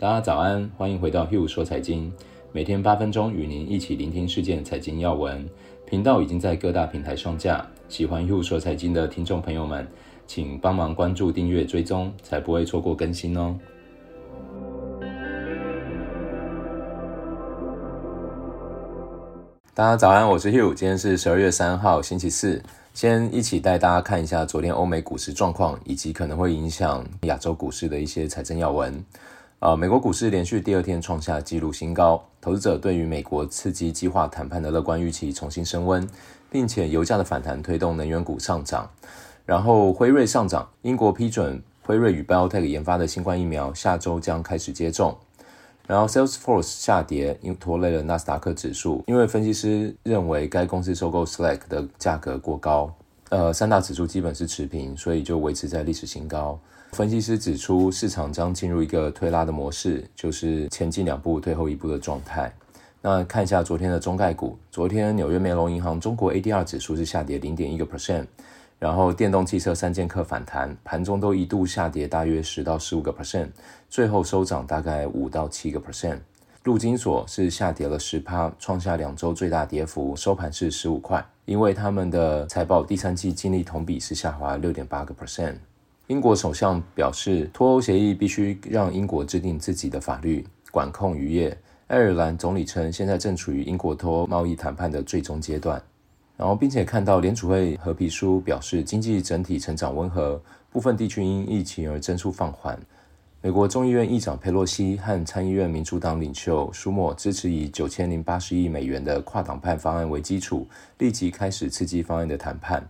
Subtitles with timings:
[0.00, 2.12] 大家早安，欢迎回到 Hugh 说财经，
[2.52, 5.44] 每天八分钟与您一起聆听事件财经要闻。
[5.84, 9.84] 频道已经在各大平台上架，喜欢 Hugh 说财经的听众朋友们，
[10.24, 13.58] 请帮忙关注、订阅、追踪，才不会错过更新哦。
[19.74, 22.62] 大家早安，我是 Hugh，今天是十二月三号，星期四。
[22.94, 29.04] 先一起带大家看一下昨天欧美股市状况，以及可能会影响亚洲股市的一些财政要闻。
[29.60, 36.08] 呃，美国股市连续第二天创下纪录新高，投资者对于美国刺激计划谈判的乐观预期重新升温，
[36.48, 38.88] 并且油价的反弹推动能源股上涨。
[39.44, 45.18] 然后辉瑞上涨，英国批准辉瑞与 BioTech 研发的新冠疫苗下周将开始接种。
[45.88, 52.94] 然后 Salesforce 下跌，因拖累了纳斯达克指数，因为分析师认为该公司收购 Slack 的价格过高。
[53.30, 56.58] 呃，三大指数基本是持平，所以就维持在历史新高。
[56.92, 62.50] 分析师指出，市场将进入一个推拉的模式，就是前进两步，退后一步的状态。
[63.02, 68.24] 那看一下昨天的中概股，昨天纽约梅隆银行中国 ADR 指数是下跌零点一个 percent，
[68.78, 73.50] 然后电动汽车三剑客反弹，盘中都一度下跌大约十到十五个 percent，
[73.90, 76.18] 最后收涨大概五到七个 percent。
[76.64, 85.54] 陆金所是下跌了十趴，创下两周最大跌幅，收盘是十五块，因为他们的财报第三季净利同比是下滑六点八个 percent。
[86.08, 91.56] 英国首相表示，脱欧协议必须让英国制定自己的法律管控渔业。
[91.86, 95.82] 爱尔兰总理称，现在正处于英国脱欧贸易谈判的最终阶段。
[96.36, 100.38] 然后，并且看到联储会褐皮书表示，经济整体成长温和，
[100.70, 102.78] 部分地区因疫情而增速放缓。
[103.40, 110.66] 美国众议院议长佩洛西和参议院民主党领袖舒默支持以九千零八十亿美元的跨党派方案为基础，
[110.98, 112.88] 立即开始刺激方案的谈判。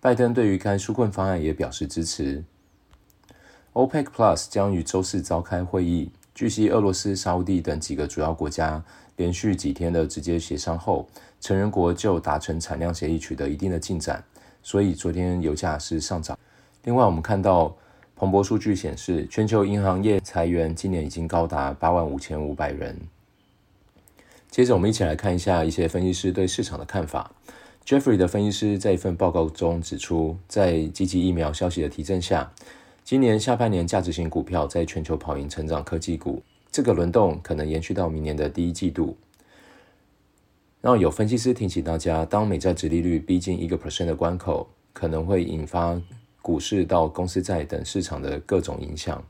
[0.00, 2.42] 拜登对于该纾困方案也表示支持。
[3.72, 6.10] OPEC Plus 将于周四召开会议。
[6.34, 8.82] 据悉，俄罗斯、沙乌地等几个主要国家
[9.14, 11.08] 连续几天的直接协商后，
[11.40, 14.24] 成员国就达成产量协议取得一定的进展，
[14.60, 16.36] 所以昨天油价是上涨。
[16.82, 17.74] 另外，我们看到
[18.24, 22.98] 彭博数据显示，全球银行业裁员今年已经高达八万五千五百人。
[24.50, 27.30] 接着，我们一起来看一下一些分析师对市场的看法。
[27.84, 32.50] Jeffrey 的分析师在一份报告中指出，在积极疫苗消息的提振下，
[33.04, 36.42] 今年下半年，价值型股票在全球跑赢成长科技股，
[36.72, 39.18] 这个轮动可能延续到明年的第一季度。
[40.80, 46.00] 然后有分析师提醒大家，当美债殖利率逼近一个 percent 的关口，可能会引发
[46.44, 49.24] 股市到公司债等市场的各种影响。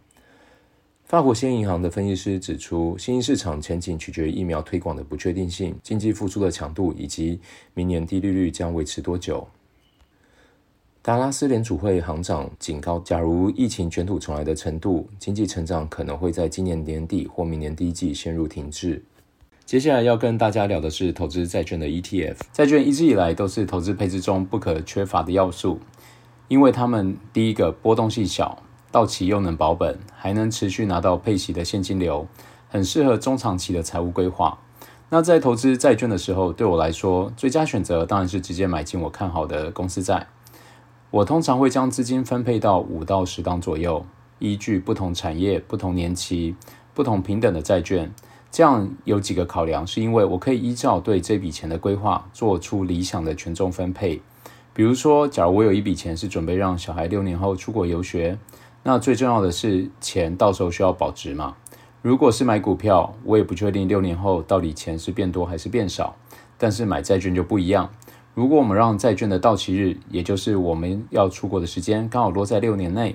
[1.05, 7.39] 法国兴业银行的分析师指出，新兴市场前景取决于疫苗推广的不确定性、经济复苏的强度以及
[7.73, 9.47] 明年低利率将维持多久。
[11.03, 19.01] 达拉斯联储会行长警告，假如疫情卷土重来的程度，经济成长可能会在今年年底或明年第一季陷入停滞。
[19.67, 22.37] 接下来要跟大家聊的是投资债券的 ETF。
[22.53, 25.79] 债券一直以来都是投资配置中不可缺乏的要素，
[26.49, 28.63] 因为他们第一个波动性小，
[28.93, 32.27] 到期又能保本，还能持续拿到配息的现金流，
[32.69, 34.59] 很适合中长期的财务规划。
[35.11, 40.27] 那在投资债券的时候，对我来说，最佳选择当然是直接买进我看好的公司债。
[41.11, 44.05] 我通常会将资金分配到五到十档左右，
[44.41, 46.57] 依据不同产业、不同年期、
[46.93, 48.13] 不同平等的债券。
[48.51, 54.21] 这样有几个考量，是因为我可以依照对这笔钱的规划，做出理想的权重分配。
[54.75, 58.37] 比如说，假如我有一笔钱是准备让小孩六年后出国游学，
[58.83, 61.55] 那最重要的是钱到时候需要保值嘛。
[62.03, 66.17] 如果是买股票，我也不确定六年后到底钱是变多还是变少，
[66.59, 67.89] 但是买债券就不一样。
[68.35, 73.15] 如果我们让债券的到期日，也就是我们要出国的时间，刚好落在六年内，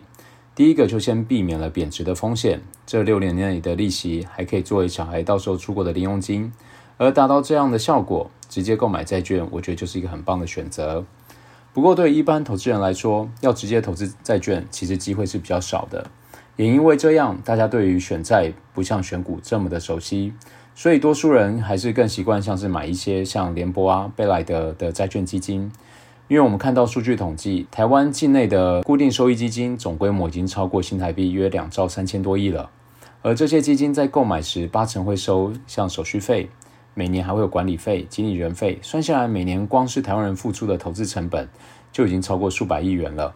[0.55, 2.61] 第一个就先避免了贬值的风险。
[2.85, 6.53] 这六年内的利息还可以作为小孩到时候出国的零用金，
[6.95, 11.05] 而达到这样的效果，直接购买债券，我觉得就是一个很棒的选择。
[11.79, 16.05] 不过，对一般投资人来说，要直接投资债券，其实机会是比较少的。
[16.57, 20.33] 也因为这样，大家对于选债不像选股这么的熟悉。
[20.75, 25.71] 所以，多数人还是更习惯像是买一些像联博啊、贝莱德的债券基金，
[26.27, 32.69] 因为我们看到数据统计，台湾境内的固定收益基金总规模已经超过新台币约两兆三千多亿了，
[33.21, 36.49] 而这些基金在购买时，八成会收像手续费，
[36.93, 41.47] 每年还会有管理费、经理人费，算下来每年光是台湾人付出的投资成本
[41.91, 43.33] 就已经超过数百亿元了。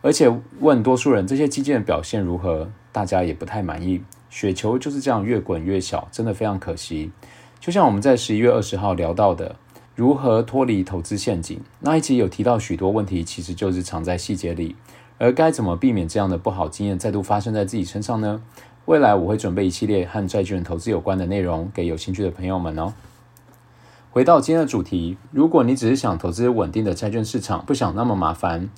[0.00, 4.02] 而且问多数人这些基建的表现如何，大家也不太满意。
[4.30, 7.12] 雪球就是这样越滚越小，真的非常可惜。
[7.60, 9.54] 就像我们在十一月二十号聊到的，
[9.94, 14.74] 如何脱离投资陷阱，那一集有提到许多问题，其实就是藏在细节里。
[15.18, 18.42] 而该怎么避免这样的不好经验再度发生在自己身上呢？
[18.86, 22.92] 未来我会准备一系列和债券投资有关的内容给有兴趣的朋友们哦。
[24.10, 28.68] 回到今天的主题，如果你只是想投资稳定的债券市场，不想那么麻烦，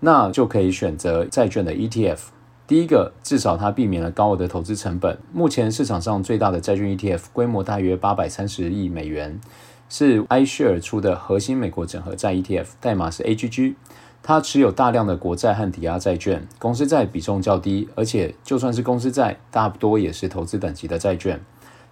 [0.00, 2.18] 那就可以选择债券的 ETF。
[2.66, 5.18] 第一个，至少它避免了高额的投资成本。
[5.32, 9.40] 目前市场上最大的债券 ETF 规模大约八百三十亿美元，
[9.88, 13.74] 是 iShare 出的核心美国整合债 ETF，代码是 AGG。
[14.22, 21.40] 它持有大量的国债和抵押债券，公司债比重较低，而且就算是公司债，大多也是投资等级的债券。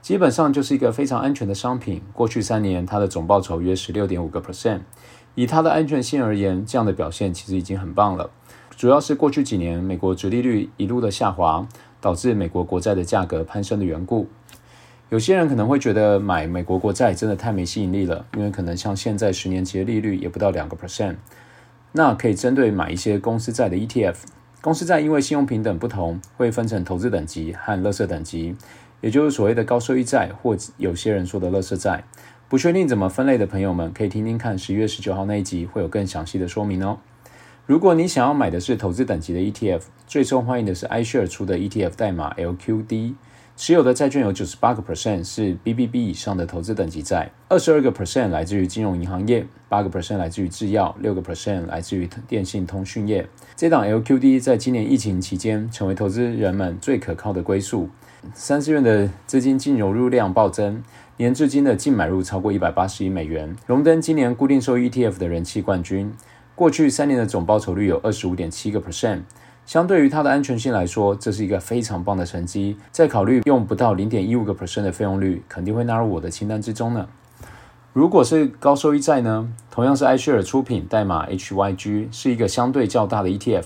[0.00, 2.02] 基本上就是一个非常安全的商品。
[2.12, 4.80] 过去三年，它的总报酬约十六点五个 percent。
[5.34, 8.30] 以它的安全性而言，这样的表现其实已经很棒了。
[8.76, 11.66] 主要是过去几年美国殖利率一路的下滑，
[12.00, 14.28] 导致美国国债的价格攀升的缘故。
[15.10, 21.16] 有些人可能会觉得买美国国债真的太没吸引力了，因为可能像现在十年期的利率也不到两个 percent。
[21.92, 24.16] 那可以针对买一些公司债的 ETF。
[24.60, 28.56] 公司债因为信用评等不同，会分成投资等级和垃圾等级。
[29.00, 32.04] 也就是所谓的高收益债，或有些人说的垃圾债。
[32.48, 36.98] 不确定怎么分类的朋友们，可以听听看十一月十九号那一集，会有更详细的说明哦。
[37.66, 43.14] 如果你想要买的是投资等级的 ETF，最受欢迎的是 Ishare 出的 ETF 代码 LQD，
[43.58, 53.28] 持有的债券有九十八个 percent 是 BBB 以上的投资等级债，二十二个 percent 来自于金融银行业，八个 percent 来自于制药，六个 percent 来自于电信通讯业。
[53.56, 57.88] 这档 LQD 在今年疫情期间，成为投资人们最可靠的归宿。
[58.32, 60.80] 三四月的资金净流入量暴增，
[61.16, 66.14] 年至今的净买入超过一百八十亿美元，荣登今年固定收益 ETF 的人气冠军。
[66.54, 69.22] 过去三年的总报酬率有二十五点七个 percent，
[69.68, 72.74] 相对于它的安全性来说，这是一个非常棒的成绩。
[72.90, 77.06] 再考虑用不到零点一五个 percent 的费用率，肯定会纳入我的清单之中呢。
[77.92, 79.52] 如果是高收益债呢？
[79.70, 83.64] 同样是 iShare 出品，代码 HYG，是一个相对较大的 ETF。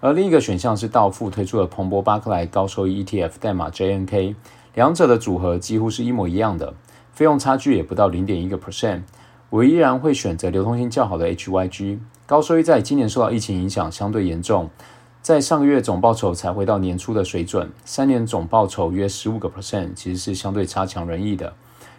[0.00, 4.34] 而另一个选项是道富推出的彭博巴克莱高收益 ETF，代码 JNK，
[4.72, 6.72] 两者的组合几乎是一模一样的，
[7.12, 9.02] 费用差距也不到零点一个 percent。
[9.50, 11.98] 我依然会选择流通性较好的 HYG。
[12.24, 14.70] 高收益债今年受到疫情影响相对严重，
[15.24, 21.54] 在上个月总报酬才回到年初的水准，三年总报酬约十五个 percent，其实是相对差强人意的。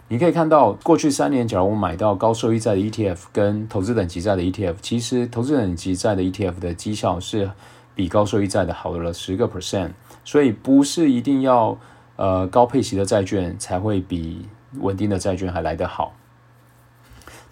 [0.10, 7.50] 你可以看到，过去三年，假如我买到高收益债的 ETF 跟投资等级债的 ETF，其实投资等级债的 ETF 的绩效是。
[7.96, 9.92] 比高收益债的好了十个 percent，
[10.26, 11.78] 所以不是一定要
[12.18, 14.46] 呃高配息的债券才会比
[14.82, 16.14] 稳定的债券还来得好。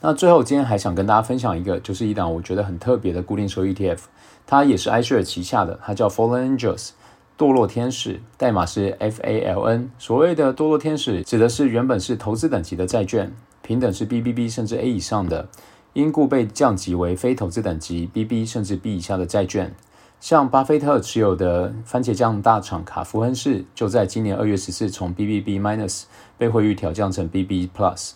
[0.05, 3.99] 那最后今天还想跟大家分享一个，就是一档我觉得很特别的固定收益 ETF，
[4.45, 6.89] 它也是 iShare 旗下的，它叫 Fallen Angels
[7.37, 9.87] 堕落天使，代码是 FALN。
[9.97, 15.47] 所谓的堕落天使，指的是原本是投资等级的债券，平等是 BBB 甚至 A 以上的，
[15.93, 19.73] 因故被降级为非投资等级 BB 甚至 B 以下的债券。
[20.19, 26.03] 像巴菲特持有的番茄酱大厂卡夫亨氏，就在今年二月十四从 BBB minus
[26.37, 28.11] 被惠誉调降成 BB plus。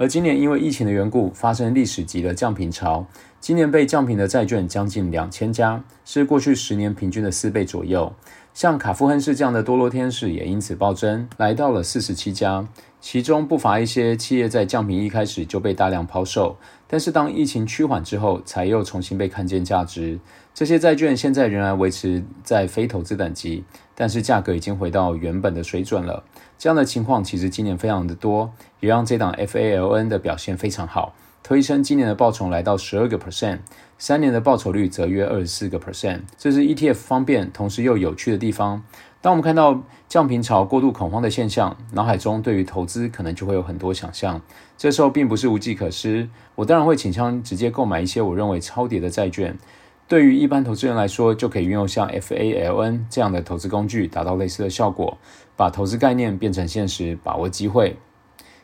[0.00, 3.04] 而今年因为疫情的缘故，发生历史级的降频潮，
[3.40, 8.12] 今年被降频的债券将近两千家，是过去十年平均的四倍左右。
[8.58, 12.66] 像卡夫亨氏这样的堕落天使也因此暴增，来到了四十七家。
[13.00, 16.56] 其中不乏一些企业在降评一开始就被大量抛售，
[16.88, 20.18] 但是当疫情趋缓之后，才又重新被看见价值。
[20.52, 23.62] 这些债券现在仍然维持在非投资等级，
[23.94, 26.24] 但是价格已经回到原本的水准了。
[26.58, 33.60] 这样的情况其实今年非常的多，也让这档 FALN 的表现非常好，推升今年的报酬来到十二个 percent，
[33.98, 36.20] 三年的报酬率则约二十四个 percent。
[36.36, 38.82] 这是 ETF 方便同时又有趣的地方。
[39.20, 44.40] 当我们看到降频潮过度恐慌的现象，脑海中对于投资可能就会有很多想象。
[44.76, 49.58] 这时候并不是无计可施，我当然会倾向直接购买一些我认为超跌的债券。
[50.06, 55.18] 对于一般投资人来说，就可以运用像 FALN 这样的投资工具，达到类似的效果，
[55.56, 57.96] 把投资概念变成现实，把握机会。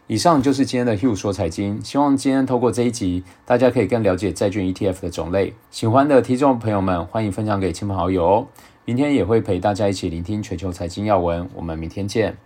[0.06, 5.54] 以上就是今天的 Hugh 说财经，希望今天透过这一集，大家可以更了解债券 ETF 的种类。
[5.70, 8.46] 喜欢的听众朋友们，欢迎分享给亲朋好友哦。
[8.84, 12.36] 明天也会陪大家一起聆听全球财经要闻，我们明天见。